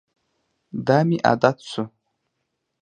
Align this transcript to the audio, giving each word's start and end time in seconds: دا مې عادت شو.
دا 0.85 0.97
مې 1.07 1.17
عادت 1.27 1.57
شو. 1.69 1.83